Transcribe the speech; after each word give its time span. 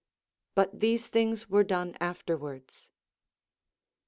But 0.55 0.79
these 0.79 1.05
things 1.05 1.47
were 1.47 1.63
done 1.63 1.95
afterwards. 1.99 2.89